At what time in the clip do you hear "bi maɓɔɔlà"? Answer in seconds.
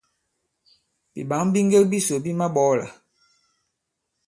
2.23-2.87